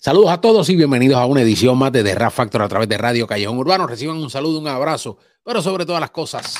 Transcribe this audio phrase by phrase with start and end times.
[0.00, 2.88] Saludos a todos y bienvenidos a una edición más de The Rap Factor a través
[2.88, 3.84] de Radio Callejón Urbano.
[3.84, 6.54] Reciban un saludo, un abrazo, pero sobre todas las cosas,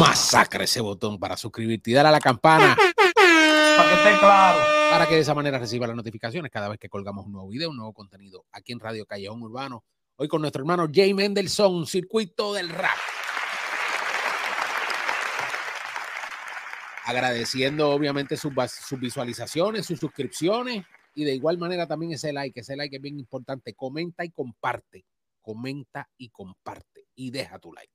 [0.00, 2.76] masacre ese botón para suscribirte y dar a la campana.
[2.76, 4.58] Para que esté claro.
[4.90, 7.70] Para que de esa manera reciba las notificaciones cada vez que colgamos un nuevo video,
[7.70, 9.84] un nuevo contenido aquí en Radio Callejón Urbano.
[10.16, 12.98] Hoy con nuestro hermano Jay Mendelssohn, circuito del rap.
[17.04, 20.84] Agradeciendo obviamente sus, sus visualizaciones, sus suscripciones
[21.18, 23.74] y de igual manera también ese like, ese like es bien importante.
[23.74, 25.04] Comenta y comparte.
[25.40, 27.08] Comenta y comparte.
[27.16, 27.92] Y deja tu like.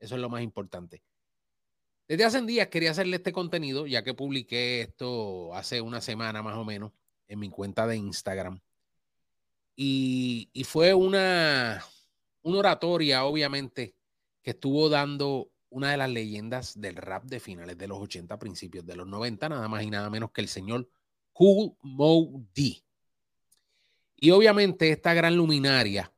[0.00, 1.00] Eso es lo más importante.
[2.08, 6.56] Desde hace días quería hacerle este contenido, ya que publiqué esto hace una semana más
[6.56, 6.90] o menos
[7.28, 8.60] en mi cuenta de Instagram.
[9.76, 11.84] Y, y fue una,
[12.42, 13.94] una oratoria, obviamente,
[14.42, 18.84] que estuvo dando una de las leyendas del rap de finales de los 80, principios
[18.84, 20.88] de los 90, nada más y nada menos que el señor
[21.36, 21.76] Cool.
[24.16, 26.10] Y obviamente esta gran luminaria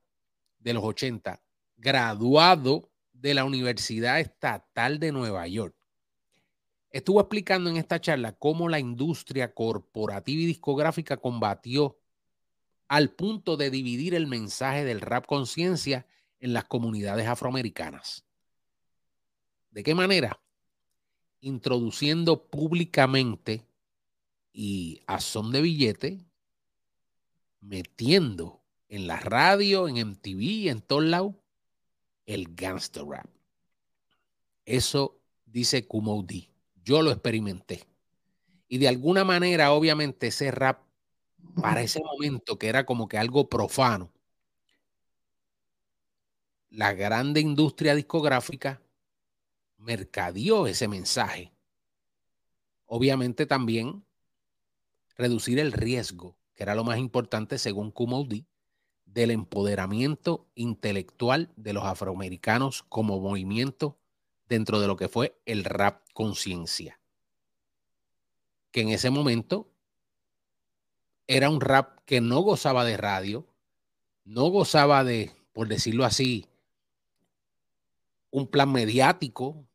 [0.60, 1.42] de los 80,
[1.76, 5.74] graduado de la Universidad Estatal de Nueva York,
[6.92, 11.98] estuvo explicando en esta charla cómo la industria corporativa y discográfica combatió
[12.86, 16.06] al punto de dividir el mensaje del rap conciencia
[16.38, 18.24] en las comunidades afroamericanas.
[19.72, 20.40] ¿De qué manera?
[21.40, 23.67] Introduciendo públicamente
[24.60, 26.18] y a son de billete,
[27.60, 31.36] metiendo en la radio, en MTV, en todos lados,
[32.26, 33.30] el gangster rap.
[34.64, 36.50] Eso dice Kumo D.
[36.82, 37.84] Yo lo experimenté.
[38.66, 40.82] Y de alguna manera, obviamente, ese rap,
[41.62, 44.10] para ese momento que era como que algo profano,
[46.68, 48.82] la grande industria discográfica
[49.76, 51.52] mercadeó ese mensaje.
[52.86, 54.04] Obviamente también
[55.18, 58.46] reducir el riesgo, que era lo más importante según Kumoudi,
[59.04, 63.98] del empoderamiento intelectual de los afroamericanos como movimiento
[64.48, 67.00] dentro de lo que fue el rap conciencia.
[68.70, 69.70] Que en ese momento
[71.26, 73.46] era un rap que no gozaba de radio,
[74.24, 76.46] no gozaba de, por decirlo así,
[78.30, 79.66] un plan mediático,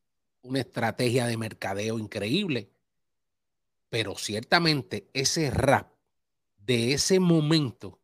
[0.41, 2.72] una estrategia de mercadeo increíble,
[3.93, 5.93] pero ciertamente ese rap
[6.57, 8.01] de ese momento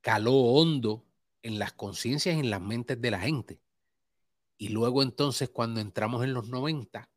[0.00, 1.06] caló hondo
[1.42, 3.60] en las conciencias y en las mentes de la gente.
[4.58, 7.10] Y luego entonces cuando entramos en los 90,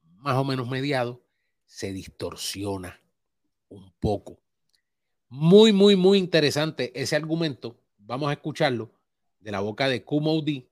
[0.00, 1.18] más o menos mediados,
[1.66, 2.98] se distorsiona
[3.68, 4.40] un poco.
[5.28, 7.78] Muy, muy, muy interesante ese argumento.
[7.98, 8.90] Vamos a escucharlo
[9.38, 10.66] de la boca de Kumo D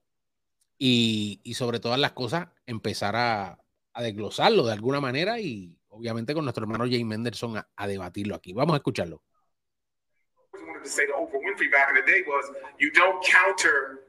[0.79, 3.63] y, y sobre todas las cosas empezar a,
[3.93, 8.35] a desglosarlo de alguna manera y obviamente con nuestro hermano Jay Mendelson a, a debatirlo
[8.35, 8.53] aquí.
[8.53, 9.21] Vamos a escucharlo.
[10.83, 12.45] to say to Oprah Winfrey back in the day was
[12.79, 14.01] you don't counter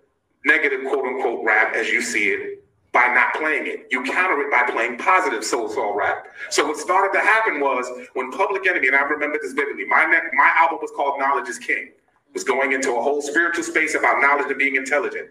[0.45, 3.87] negative quote unquote rap as you see it by not playing it.
[3.91, 6.27] You counter it by playing positive soul soul rap.
[6.51, 10.07] So what started to happen was when Public Enemy, and I remember this vividly, my
[10.35, 11.93] my album was called Knowledge is King.
[12.29, 15.29] It was going into a whole spiritual space about knowledge and being intelligent.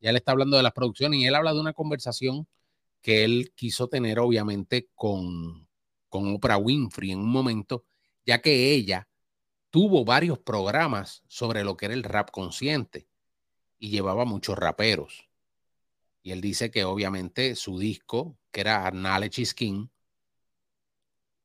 [0.00, 2.46] Ya le está hablando de las producciones y él habla de una conversación
[3.02, 5.68] que él quiso tener obviamente con,
[6.10, 7.86] con Oprah Winfrey en un momento,
[8.26, 9.08] ya que ella
[9.70, 13.08] tuvo varios programas sobre lo que era el rap consciente
[13.78, 15.28] y llevaba muchos raperos.
[16.22, 18.92] Y él dice que obviamente su disco, que era
[19.36, 19.88] is King,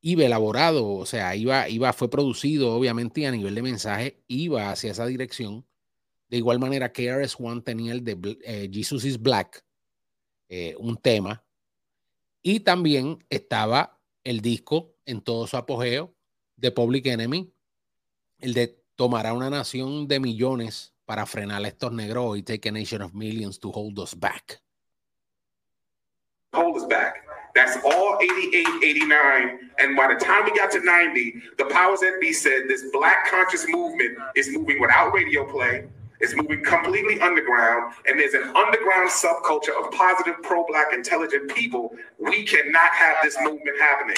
[0.02, 4.70] iba elaborado, o sea, iba, iba, fue producido obviamente y a nivel de mensaje, iba
[4.70, 5.66] hacia esa dirección.
[6.28, 9.64] De igual manera, KRS-One tenía el de eh, Jesus is Black,
[10.48, 11.44] eh, un tema,
[12.42, 13.95] y también estaba
[14.26, 16.12] el disco en todo su apogeo
[16.56, 17.48] de Public Enemy,
[18.40, 22.72] el de tomará una nación de millones para frenar a estos negros y take a
[22.72, 24.60] nation of millions to hold us back.
[26.52, 27.24] Hold us back.
[27.54, 29.70] That's all 88, 89.
[29.78, 33.30] And by the time we got to 90, the powers that be said this black
[33.30, 35.84] conscious movement is moving without radio play.
[36.20, 41.90] It's moving completely underground, and there's an underground subculture of positive, pro black, intelligent people.
[42.18, 44.16] We cannot have this movement happening.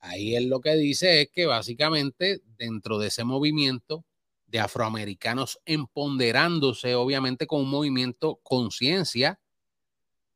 [0.00, 4.04] Ahí él lo que dice es que básicamente dentro de ese movimiento
[4.46, 9.40] de afroamericanos empoderándose, obviamente con un movimiento conciencia,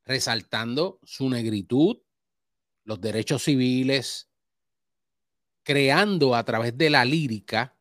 [0.04, 1.98] resaltando su negritud,
[2.84, 4.28] los derechos civiles,
[5.64, 7.75] creando a través de la lírica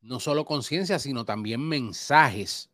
[0.00, 2.70] no solo conciencia, sino también mensajes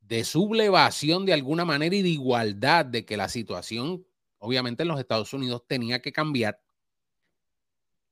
[0.00, 4.06] de sublevación de alguna manera y de igualdad, de que la situación,
[4.38, 6.60] obviamente en los Estados Unidos, tenía que cambiar.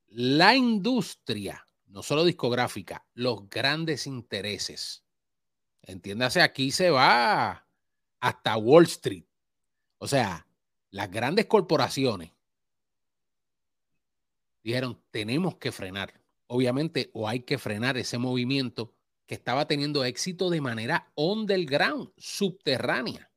[0.07, 5.05] La industria no solo discográfica, los grandes intereses.
[5.81, 7.65] Entiéndase, aquí se va
[8.19, 9.23] hasta Wall Street.
[9.97, 10.45] O sea,
[10.89, 12.31] las grandes corporaciones
[14.61, 16.24] dijeron, tenemos que frenar.
[16.47, 18.93] Obviamente, o hay que frenar ese movimiento
[19.27, 23.29] que estaba teniendo éxito de manera underground, subterránea.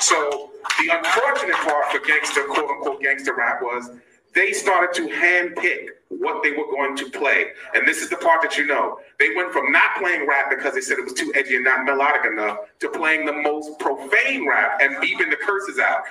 [0.00, 3.90] So the unfortunate part for gangster, quote unquote, gangster rap was
[4.34, 7.46] they started to handpick what they were going to play.
[7.74, 8.98] And this is the part that you know.
[9.18, 11.84] They went from not playing rap because they said it was too edgy and not
[11.84, 16.02] melodic enough to playing the most profane rap and beeping the curses out.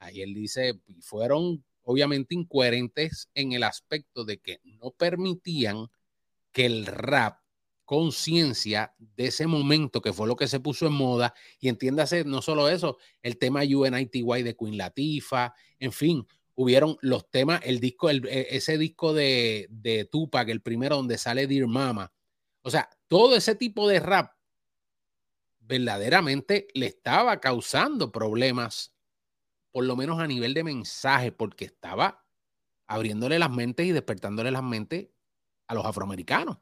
[0.00, 5.88] Ahí él dice, fueron obviamente incoherentes en el aspecto de que no permitían
[6.52, 7.38] que el rap
[7.84, 12.40] conciencia de ese momento que fue lo que se puso en moda y entiéndase no
[12.40, 18.08] solo eso, el tema UNITY de Queen Latifah, en fin, hubieron los temas, el disco,
[18.08, 22.12] el, e, ese disco de, de Tupac, el primero donde sale Dear Mama,
[22.62, 24.32] o sea, todo ese tipo de rap
[25.60, 28.93] verdaderamente le estaba causando problemas,
[29.74, 32.24] por lo menos a nivel de mensaje, porque estaba
[32.86, 35.08] abriéndole las mentes y despertándole las mentes
[35.66, 36.58] a los afroamericanos.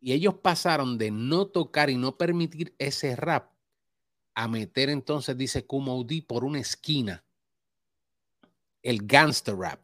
[0.00, 3.52] Y ellos pasaron de no tocar y no permitir ese rap
[4.34, 7.26] a meter entonces, dice Kumo por una esquina
[8.80, 9.80] el gangster rap.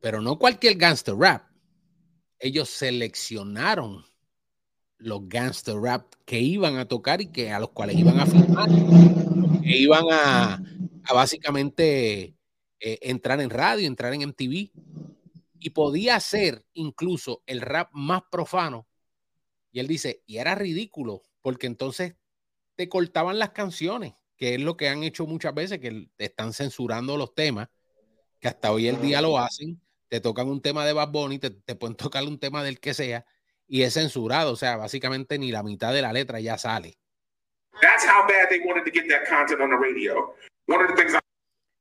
[0.00, 1.42] Pero no cualquier gangster rap.
[2.38, 4.04] Ellos seleccionaron
[4.98, 8.70] los gangster rap que iban a tocar y que a los cuales iban a filmar,
[9.62, 10.62] que iban a,
[11.12, 12.36] básicamente
[12.80, 14.70] eh, entrar en radio, entrar en MTV
[15.58, 18.86] y podía ser incluso el rap más profano.
[19.70, 22.16] Y él dice, y era ridículo, porque entonces
[22.74, 26.52] te cortaban las canciones, que es lo que han hecho muchas veces, que te están
[26.52, 27.68] censurando los temas,
[28.40, 31.50] que hasta hoy el día lo hacen, te tocan un tema de Bad Bunny, te,
[31.50, 33.24] te pueden tocar un tema del que sea,
[33.66, 36.98] y es censurado, o sea, básicamente ni la mitad de la letra ya sale.
[37.80, 40.34] That's how bad they wanted to get that content on the radio.
[40.66, 41.16] One of the things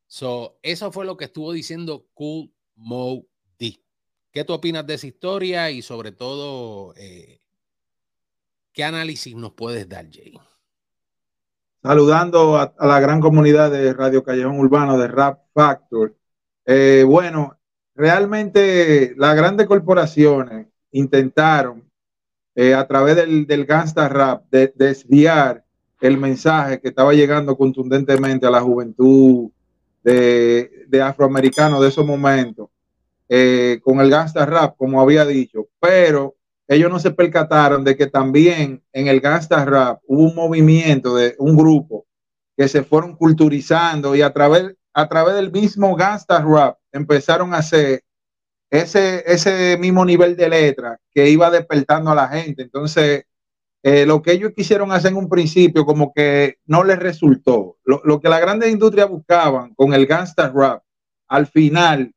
[0.07, 3.25] So, eso fue lo que estuvo diciendo Cool Mo
[4.31, 7.41] ¿Qué tú opinas de esa historia y sobre todo, eh,
[8.71, 10.39] qué análisis nos puedes dar, Jay?
[11.83, 16.15] Saludando a, la gran comunidad de Radio Callejón Urbano de Rap Factor.
[16.65, 17.59] Eh, bueno,
[17.93, 21.91] realmente las grandes corporaciones intentaron
[22.55, 25.65] eh, a través del, del gangsta rap de, desviar
[26.01, 29.51] el mensaje que estaba llegando contundentemente a la juventud
[30.03, 32.69] de, afroamericanos de esos momentos
[33.29, 36.35] eh, con el gangsta rap, como había dicho, pero
[36.67, 41.35] ellos no se percataron de que también en el gangsta rap hubo un movimiento de
[41.37, 42.05] un grupo
[42.57, 47.57] que se fueron culturizando y a través, a través del mismo gangsta rap empezaron a
[47.57, 48.03] hacer
[48.69, 52.63] ese, ese mismo nivel de letra que iba despertando a la gente.
[52.63, 53.25] Entonces,
[53.83, 57.77] eh, lo que ellos quisieron hacer en un principio como que no les resultó.
[57.83, 60.83] Lo, que las grandes industrias buscaban con el gangsta rap,
[61.27, 62.13] al final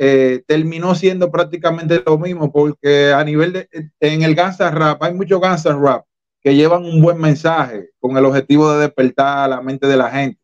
[0.00, 3.68] eh, terminó siendo prácticamente lo mismo, porque a nivel de,
[3.98, 6.04] en el Gansa Rap, hay muchos Gansa Rap
[6.40, 10.40] que llevan un buen mensaje con el objetivo de despertar la mente de la gente.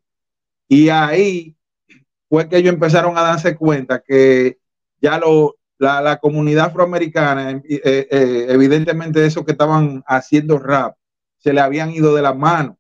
[0.67, 1.57] Y ahí
[2.29, 4.59] fue que ellos empezaron a darse cuenta que
[5.01, 10.97] ya lo, la, comunidad afroamericana, eh, eh, evidentemente esos que estaban haciendo rap,
[11.39, 12.79] se le habían ido de la mano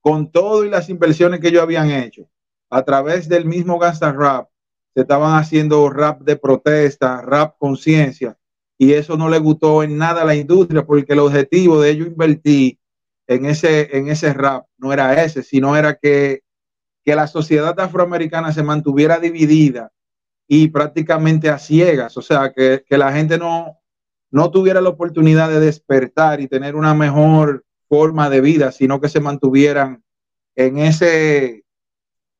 [0.00, 2.28] con todo y las inversiones que ellos habían hecho.
[2.70, 4.48] A través del mismo Gangsta Rap
[4.94, 8.36] se estaban haciendo rap de protesta, rap conciencia,
[8.78, 12.08] y eso no le gustó en nada a la industria porque el objetivo de ellos
[12.08, 12.78] invertir
[13.26, 16.42] en ese, en ese rap no era ese, sino era que,
[17.04, 19.92] que la sociedad afroamericana se mantuviera dividida
[20.52, 23.78] y prácticamente a ciegas, o sea, que, que la gente no,
[24.32, 29.08] no tuviera la oportunidad de despertar y tener una mejor forma de vida, sino que
[29.08, 30.02] se mantuvieran
[30.56, 31.62] en ese,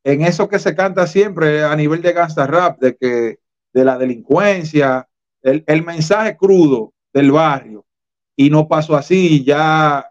[0.03, 3.39] en eso que se canta siempre a nivel de gangsta rap, de que
[3.73, 5.09] de la delincuencia,
[5.43, 7.87] el, mensaje crudo del barrio,
[8.35, 10.05] y no pasó así, ya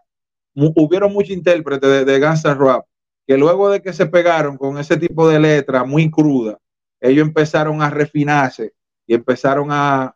[0.54, 2.86] hubieron muchos intérpretes de, de rap,
[3.26, 6.58] que luego de que se pegaron con ese tipo de letra muy cruda,
[7.00, 8.74] ellos empezaron a refinarse
[9.06, 10.14] y empezaron a,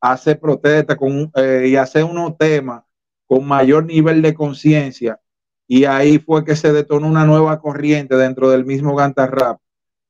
[0.00, 0.98] hacer protestas
[1.36, 2.82] eh, y hacer unos temas
[3.26, 5.18] con mayor nivel de conciencia
[5.66, 9.60] y ahí fue que se detonó una nueva corriente dentro del mismo Ganta Rap,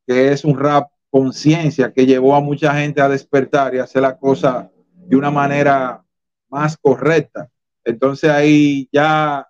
[0.06, 4.18] que es un rap conciencia que llevó a mucha gente a despertar y hacer la
[4.18, 6.04] cosa de una manera
[6.48, 7.48] más correcta.
[7.84, 9.46] Entonces ahí ya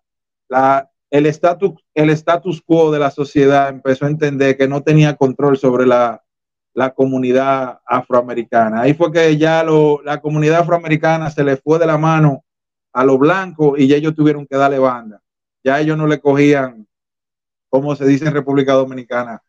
[0.48, 5.16] la, el estatus el status quo de la sociedad empezó a entender que no tenía
[5.16, 6.23] control sobre la,
[6.74, 8.82] la comunidad afroamericana.
[8.82, 12.44] Ahí fue que ya lo, la comunidad afroamericana se le fue de la mano
[12.92, 15.20] a los blancos y ya ellos tuvieron que darle banda.
[15.62, 16.86] Ya ellos no le cogían,
[17.68, 19.40] como se dice en República Dominicana,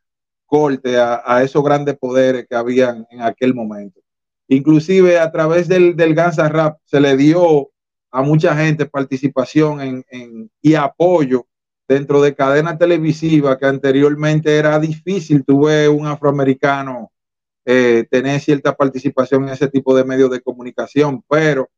[0.45, 3.99] corte a, esos grandes poderes que habían en aquel momento.
[4.47, 7.71] Inclusive a través del, del Rap se le dio
[8.11, 11.47] a mucha gente participación en, y apoyo
[11.87, 15.43] dentro de cadena televisiva que anteriormente era difícil.
[15.43, 17.11] Tuve un afroamericano
[17.65, 21.69] eh, tener cierta participación en ese tipo de medios de comunicación, pero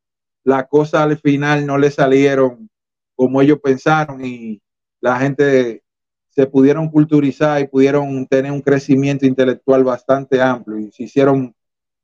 [0.44, 2.70] las cosas al final no le salieron
[3.15, 4.62] como ellos pensaron y
[5.00, 5.84] la gente
[6.29, 11.56] se pudieron culturizar y pudieron tener un crecimiento intelectual bastante amplio y se hicieron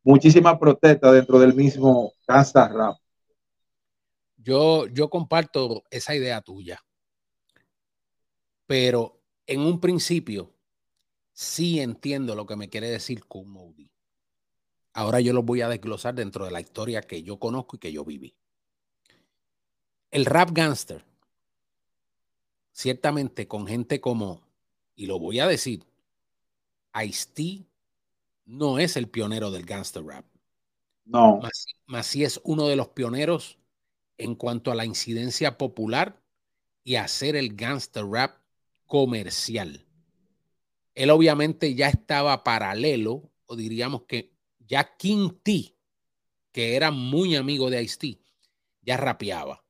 [0.01, 2.95] muchísimas protestas dentro del mismo Kansas Rap.
[4.37, 6.79] Yo, yo comparto esa idea tuya,
[8.65, 10.52] pero en un principio
[11.33, 13.89] sí entiendo lo que me quiere decir con Moody.
[14.93, 17.91] Ahora yo lo voy a desglosar dentro de la historia que yo conozco y que
[17.91, 18.35] yo viví.
[20.11, 21.03] El rap gangster
[22.73, 24.41] ciertamente con gente como,
[24.95, 25.85] y lo voy a decir,
[27.01, 27.65] Ice-T
[28.45, 30.25] no es el pionero del gangster rap.
[31.05, 31.39] No.
[31.85, 33.57] Más, sí es uno de los pioneros
[34.17, 36.21] en cuanto a la incidencia popular
[36.83, 38.37] y hacer el gangster rap
[38.85, 39.82] comercial.
[40.95, 45.75] Él obviamente ya estaba paralelo, o diríamos que ya King T,
[46.51, 48.19] que era muy amigo de Ice-T,
[48.81, 49.63] ya rapeaba.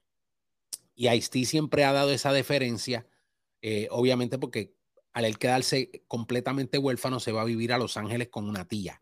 [0.96, 3.08] Y Ice-T siempre ha dado esa deferencia,
[3.62, 4.75] eh, obviamente porque
[5.13, 9.01] al él quedarse completamente huérfano se va a vivir a Los Ángeles con una tía.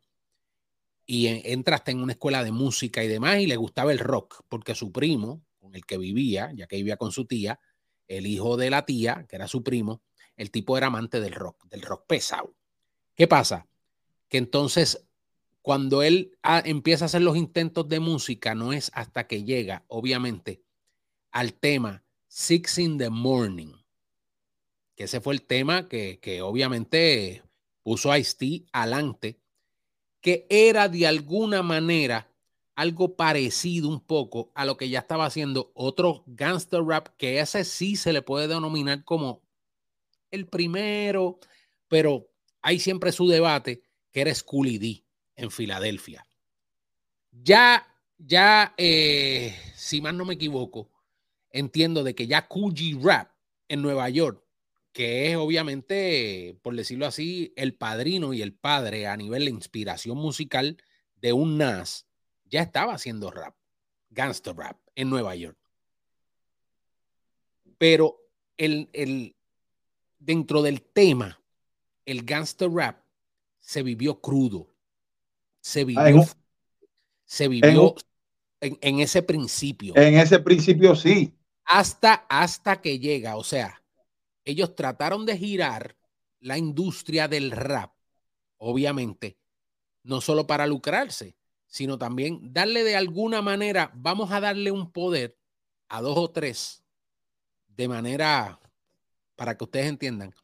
[1.06, 4.44] Y entra hasta en una escuela de música y demás y le gustaba el rock,
[4.48, 7.60] porque su primo, con el que vivía, ya que vivía con su tía,
[8.08, 10.02] el hijo de la tía, que era su primo,
[10.42, 12.56] el tipo era amante del rock, del rock pesado.
[13.14, 13.68] ¿Qué pasa?
[14.28, 15.06] Que entonces
[15.62, 19.86] cuando él ah, empieza a hacer los intentos de música, no es hasta que llega,
[19.88, 20.64] obviamente,
[21.32, 23.74] al tema Six in the Morning,
[24.96, 27.44] que ese fue el tema que, obviamente
[27.84, 29.40] puso a Ice-T adelante,
[30.22, 32.32] que era de alguna manera
[32.76, 37.64] algo parecido un poco a lo que ya estaba haciendo otro gangster rap, que ese
[37.64, 39.44] sí se le puede denominar como
[40.32, 41.40] el primero,
[41.88, 42.30] pero
[42.62, 45.04] hay siempre su debate, que era Schoolie D
[45.36, 46.26] en Filadelfia.
[47.32, 50.92] Ya, ya, eh, si más no me equivoco,
[51.50, 53.32] entiendo de que ya Coogee Rap
[53.68, 54.44] en Nueva York,
[54.92, 60.18] que es obviamente, por decirlo así, el padrino y el padre a nivel de inspiración
[60.18, 60.78] musical
[61.16, 62.08] de un Nas,
[62.46, 63.56] ya estaba haciendo rap,
[64.10, 65.58] gangster rap en Nueva York.
[67.78, 68.20] Pero
[68.58, 69.36] el, el,
[70.22, 71.42] dentro del tema,
[72.06, 73.04] el gangster rap
[73.60, 74.68] se vivió crudo,
[75.60, 76.26] se vivió,
[77.26, 77.96] se vivió
[78.62, 79.96] en, ese principio.
[79.98, 81.34] En ese principio sí
[81.72, 83.82] hasta, hasta que llega, o sea,
[84.44, 85.96] ellos trataron de girar
[86.40, 87.94] la industria del rap,
[88.58, 89.38] obviamente,
[90.04, 91.38] no solo para lucrarse,
[91.68, 95.38] sino también darle de alguna manera, vamos a darle un poder
[95.88, 96.84] a dos o tres,
[97.68, 98.60] de manera,
[99.42, 100.36] para que ustedes entiendan,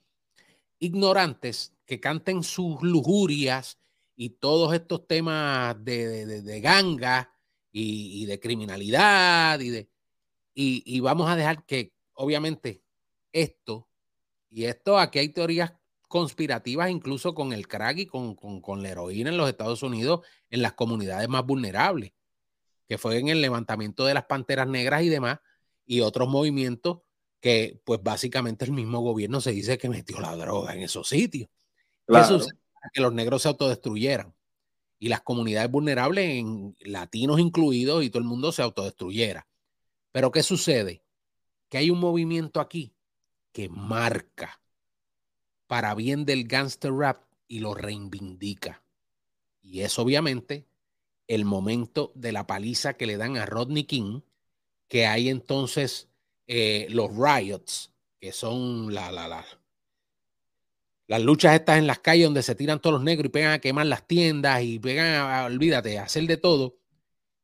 [0.80, 3.78] ignorantes que canten sus lujurias
[4.16, 7.32] y todos estos temas de, de, ganga
[7.72, 9.90] y, y de criminalidad y de
[10.56, 12.82] y, vamos a dejar que, obviamente,
[13.32, 13.88] esto,
[14.50, 15.74] y esto, aquí hay teorías
[16.08, 20.64] conspirativas incluso con el crack y con, con, la heroína en los Estados Unidos, en
[20.64, 22.14] las comunidades más vulnerables,
[22.88, 25.38] que fue en el levantamiento de las panteras negras y demás,
[25.86, 27.02] y otros movimientos
[27.40, 31.50] que, pues básicamente el mismo gobierno se dice que metió la droga en esos sitios.
[32.06, 32.40] Claro.
[32.94, 34.34] Que los negros se autodestruyeran
[35.00, 39.48] y las comunidades vulnerables, en latinos incluidos, y todo el mundo se autodestruyera.
[40.12, 41.04] Pero ¿qué sucede?
[41.70, 42.96] Que hay un movimiento aquí
[43.52, 44.62] que marca
[45.68, 48.84] para bien del gangster rap y lo reivindica.
[49.62, 50.66] Y es obviamente
[51.28, 54.22] el momento de la paliza que le dan a Rodney King,
[54.88, 56.08] que hay entonces
[56.48, 59.46] eh, los riots, que son la, la, la,
[61.08, 63.60] las luchas estas en las calles donde se tiran todos los negros y pegan a
[63.60, 66.78] quemar las tiendas y pegan a, olvídate, a hacer de todo.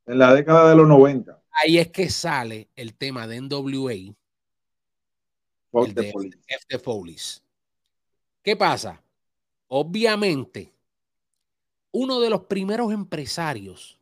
[0.06, 4.16] En la década de los 90 ahí es que sale el tema de NWA, el
[5.94, 6.14] de
[6.48, 7.42] F Police.
[8.42, 9.02] ¿Qué pasa?
[9.68, 10.74] Obviamente,
[11.92, 14.00] uno de los primeros empresarios,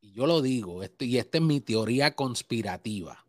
[0.00, 3.24] y yo lo digo, esto, y esta es mi teoría conspirativa,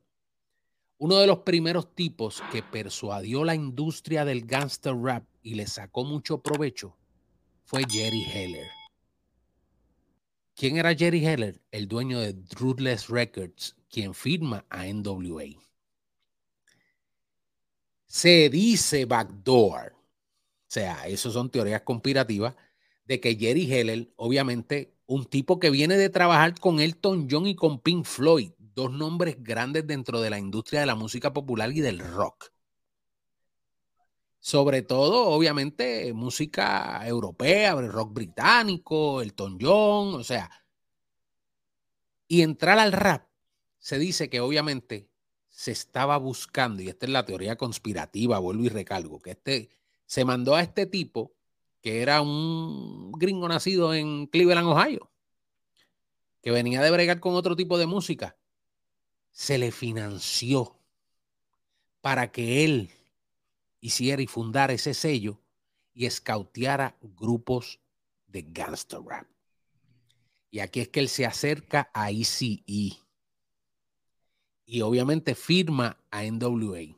[1.00, 6.03] uno de los primeros tipos que persuadió la industria del gangster rap y le sacó
[6.03, 6.96] mucho provecho
[7.63, 8.68] fue Jerry Heller.
[10.56, 11.62] ¿Quién era Jerry Heller?
[11.72, 15.46] El dueño de Ruthless Records, quien firma a NWA.
[18.06, 22.56] Se dice backdoor, o sea, eso son teorías conspirativas,
[23.06, 27.56] de que Jerry Heller, obviamente, un tipo que viene de trabajar con Elton John y
[27.56, 31.82] con Pink Floyd, dos nombres grandes dentro de la industria de la música popular y
[31.82, 32.52] del rock.
[34.40, 40.50] Sobre todo, obviamente, música europea, rock británico, Elton John, o sea.
[42.28, 43.28] Y entrar al rap,
[43.80, 45.10] se dice que obviamente
[45.50, 49.70] se estaba buscando, y esta es la teoría conspirativa, vuelvo y recalgo, que este
[50.06, 51.36] se mandó a este tipo,
[51.82, 55.12] que era un gringo nacido en Cleveland, Ohio,
[56.42, 58.38] que venía de bregar con otro tipo de música,
[59.31, 60.75] se le financió
[62.01, 62.89] para que él
[63.81, 65.41] hiciera y fundara ese sello
[65.93, 67.79] y escauteara grupos
[68.27, 69.27] de gangster rap.
[70.51, 72.63] Y aquí es que él se acerca a ICE
[74.65, 76.95] y obviamente firma a NWA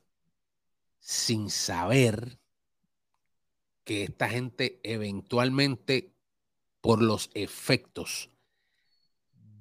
[1.00, 2.40] sin saber
[3.84, 6.14] que esta gente eventualmente
[6.82, 8.30] por los efectos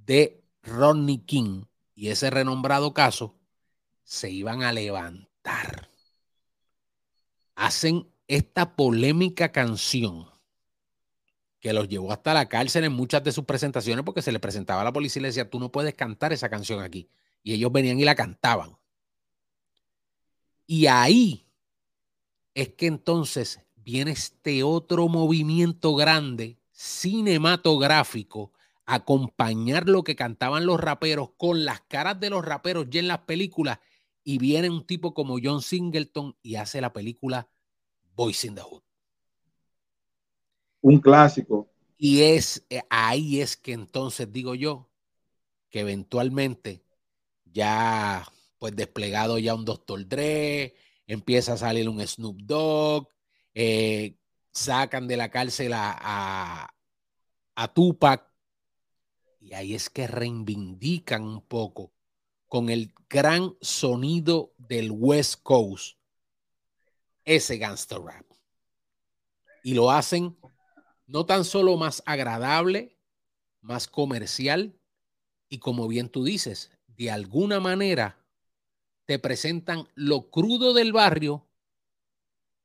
[0.04, 1.64] de Rodney King
[2.00, 3.36] y ese renombrado caso
[4.04, 5.90] se iban a levantar
[7.54, 10.26] hacen esta polémica canción
[11.58, 14.80] que los llevó hasta la cárcel en muchas de sus presentaciones porque se le presentaba
[14.80, 17.10] a la policía y le decía, tú no puedes cantar esa canción aquí.
[17.42, 18.78] Y ellos venían y la cantaban.
[20.66, 21.44] Y ahí
[22.54, 28.54] es que entonces viene este otro movimiento grande cinematográfico
[28.90, 33.20] acompañar lo que cantaban los raperos con las caras de los raperos ya en las
[33.20, 33.78] películas
[34.24, 37.48] y viene un tipo como John Singleton y hace la película
[38.16, 38.82] Boys in the Hood.
[40.80, 41.70] Un clásico.
[41.98, 44.90] Y es eh, ahí es que entonces digo yo
[45.68, 46.82] que eventualmente
[47.44, 48.26] ya
[48.58, 50.08] pues desplegado ya un Dr.
[50.08, 50.74] Dre,
[51.06, 53.08] empieza a salir un Snoop Dogg,
[53.54, 54.16] eh,
[54.50, 56.74] sacan de la cárcel a,
[57.54, 58.29] a Tupac
[59.40, 61.92] y ahí es que reivindican un poco
[62.46, 65.96] con el gran sonido del West Coast,
[67.24, 68.26] ese gangster rap.
[69.62, 70.36] Y lo hacen
[71.06, 72.96] no tan solo más agradable,
[73.62, 74.78] más comercial,
[75.48, 78.18] y como bien tú dices, de alguna manera
[79.06, 81.46] te presentan lo crudo del barrio,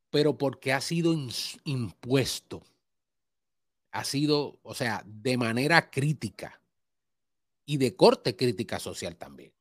[0.10, 1.16] pero porque ha sido
[1.64, 2.64] impuesto.
[3.92, 6.62] Ha sido, o sea, de manera crítica
[7.66, 9.54] y de corte crítica social también.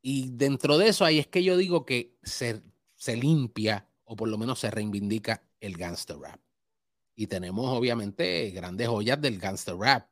[0.00, 2.62] Y dentro de eso ahí es que yo digo que se,
[2.96, 6.40] se limpia o por lo menos se reivindica el gangster rap.
[7.14, 10.08] Y tenemos obviamente grandes joyas del gangster rap.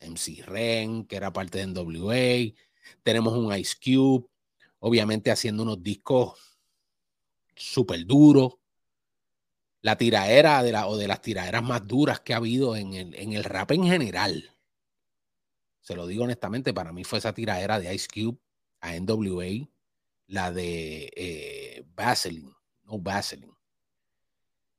[0.00, 2.54] MC Ren, que era parte de NWA.
[3.02, 4.28] Tenemos un Ice Cube,
[4.78, 6.58] obviamente haciendo unos discos
[7.54, 8.54] súper duros.
[9.80, 13.14] La tiraera de la, o de las tiraderas más duras que ha habido en el,
[13.14, 14.55] en el rap en general.
[15.86, 18.36] Se lo digo honestamente, para mí fue esa tiraera de Ice Cube
[18.80, 19.68] a NWA,
[20.26, 23.54] la de eh, Vaseline, no Vaseline.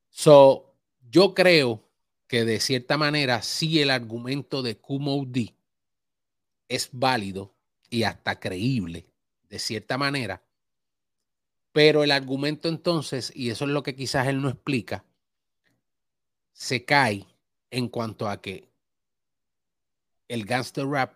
[0.09, 0.75] So,
[1.09, 1.81] yo creo
[2.27, 5.55] que de cierta manera sí el argumento de Kumo D
[6.67, 7.55] es válido
[7.89, 9.05] y hasta creíble,
[9.47, 10.43] de cierta manera,
[11.71, 15.05] pero el argumento entonces, y eso es lo que quizás él no explica,
[16.51, 17.25] se cae
[17.71, 18.67] en cuanto a que
[20.27, 21.13] el gangster rap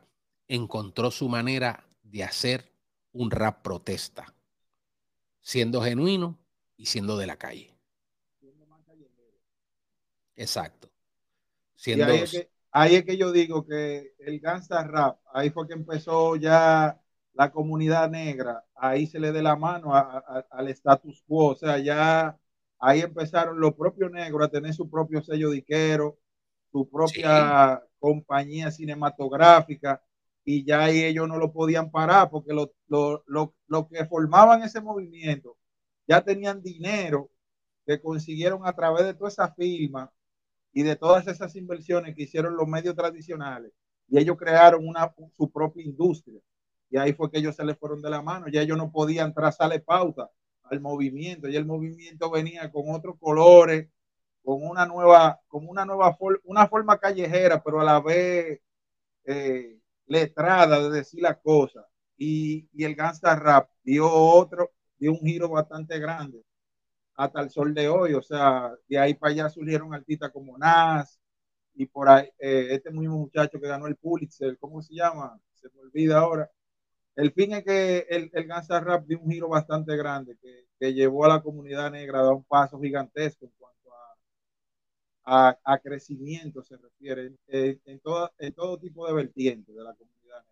[0.47, 2.71] encontró su manera de hacer
[3.11, 4.33] un rap protesta,
[5.41, 6.39] siendo genuino
[6.75, 7.73] y siendo de la calle.
[10.35, 10.89] Exacto.
[11.75, 12.05] Siendo...
[12.73, 17.01] Ahí, es que, yo digo que el gangsta rap, ahí fue que empezó ya
[17.33, 22.39] la comunidad negra, ahí se le dé la mano al status quo, o sea, ya
[22.79, 26.17] ahí empezaron los propios negros a tener su propio sello diquero,
[26.71, 30.01] su propia compañía cinematográfica,
[30.43, 33.23] y ya ahí ellos no lo podían parar porque los lo,
[33.67, 35.57] lo, que formaban ese movimiento
[36.07, 37.29] ya tenían dinero
[37.85, 40.11] que consiguieron a través de toda esa firma
[40.73, 43.71] y de todas esas inversiones que hicieron los medios tradicionales.
[44.07, 46.39] Y ellos crearon una, su propia industria.
[46.89, 49.33] Y ahí fue que ellos se les fueron de la mano, ya ellos no podían
[49.33, 50.29] trazarle pauta
[50.63, 51.47] al movimiento.
[51.47, 53.89] Y el movimiento venía con otros colores,
[54.43, 58.59] con una nueva, con una nueva una forma callejera, pero a la vez
[59.25, 65.19] eh, letrada de decir la cosa y, y el gangsta rap dio otro, dio un
[65.19, 66.43] giro bastante grande
[67.15, 68.13] hasta el sol de hoy.
[68.13, 71.19] O sea, de ahí para allá surgieron artistas como Nas
[71.75, 75.39] y por ahí, eh, este mismo muchacho que ganó el Pulitzer, ¿cómo se llama?
[75.55, 76.49] Se me olvida ahora.
[77.15, 80.93] El fin es que el, el Gansa Rap dio un giro bastante grande que, que,
[80.93, 83.51] llevó a la comunidad negra a dar un paso gigantesco en
[85.23, 90.43] a, crecimiento, se refiere, en, en, todo, en todo tipo de vertientes de la comunidad.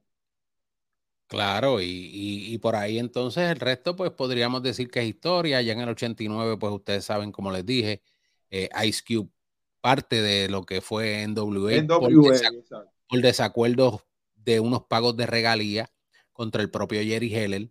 [1.28, 5.62] Claro, y, y, y, por ahí entonces el resto, pues podríamos decir que es historia.
[5.62, 8.02] Ya en el 89, pues ustedes saben, como les dije,
[8.50, 9.30] eh, Ice Cube,
[9.82, 14.06] parte de lo que fue NWA, NWA por, por desacuerdos
[14.36, 15.92] de unos pagos de regalía
[16.34, 17.70] contra el propio Jerry Heller.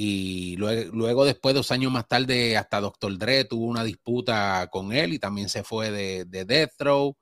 [0.00, 3.18] Y luego, luego, después, dos años más tarde, hasta Dr.
[3.18, 7.16] Dre tuvo una disputa con él y también se fue de, de Death Row,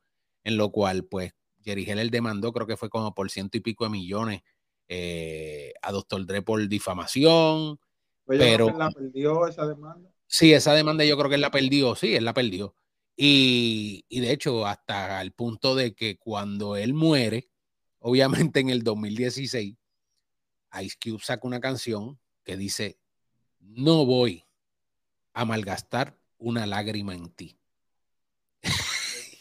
[0.45, 1.33] en lo cual, pues,
[1.65, 4.43] Jerry Heller demandó, creo que fue como por ciento y pico de millones
[4.89, 6.27] eh, a Dr.
[6.27, 7.81] Dre por difamación.
[8.27, 10.11] Pues pero la perdió esa demanda.
[10.27, 12.75] Sí, esa demanda yo creo que él la perdió, sí, él la perdió.
[13.17, 17.49] Y, y, de hecho, hasta el punto de que cuando él muere,
[18.01, 19.79] obviamente en el 2016,
[20.83, 22.99] Ice Cube saca una canción que dice,
[23.59, 24.45] no voy
[25.35, 27.59] a malgastar una lágrima en ti.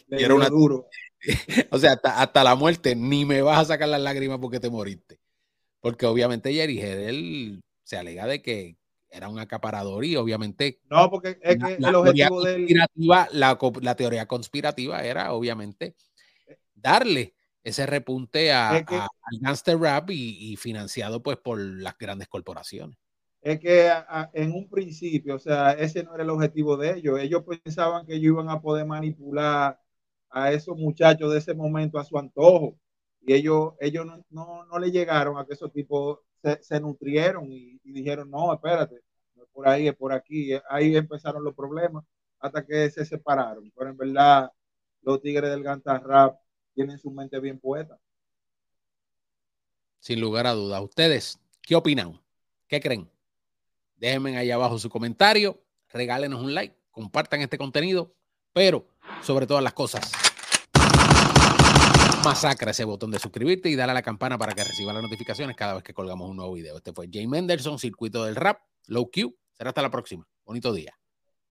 [0.10, 0.89] y era una duro.
[1.70, 4.72] o sea, hasta, hasta, la muerte, ni me vas a sacar las lágrimas porque te
[4.72, 5.22] moriste.
[5.80, 8.76] Porque obviamente Jerry Heddle se alega de que
[9.12, 10.82] era un acaparador y obviamente...
[10.89, 12.68] No, porque es que la, el objetivo del...
[12.96, 15.96] La, la, teoría conspirativa era obviamente
[16.74, 17.35] darle
[17.65, 21.97] ese repunte a, es que, a, al gangster rap y, y, financiado pues por las
[21.97, 22.95] grandes corporaciones.
[23.41, 27.19] Es que a, en un principio, o sea, ese no era el objetivo de ellos.
[27.19, 29.80] Ellos pensaban que ellos iban a poder manipular
[30.30, 32.78] a esos muchachos de ese momento a su antojo.
[33.21, 37.51] Y ellos, ellos no, no, no le llegaron a que esos tipos se, se nutrieron
[37.51, 39.01] y, y, dijeron, no, espérate,
[39.36, 40.51] no es por ahí, es por aquí.
[40.69, 42.04] Ahí empezaron los problemas
[42.39, 43.71] hasta que se separaron.
[43.75, 44.51] Pero en verdad,
[45.01, 46.38] los tigres del Ganta Rap
[46.75, 47.97] tienen su mente bien poeta.
[49.99, 50.81] Sin lugar a dudas.
[50.81, 52.21] ¿Ustedes qué opinan?
[52.67, 53.09] ¿Qué creen?
[53.95, 58.13] Déjenme ahí abajo su comentario, regálenos un like, compartan este contenido,
[58.53, 58.88] pero
[59.23, 60.11] sobre todas las cosas,
[62.23, 65.55] masacra ese botón de suscribirte y dale a la campana para que reciba las notificaciones
[65.55, 66.75] cada vez que colgamos un nuevo video.
[66.77, 69.33] Este fue Jay Mendelson, Circuito del Rap, Low Q.
[69.53, 70.27] Será hasta la próxima.
[70.43, 70.93] Bonito día.